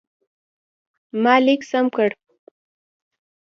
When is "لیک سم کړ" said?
1.45-2.09